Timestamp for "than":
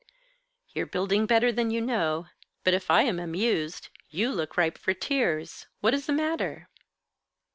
1.51-1.69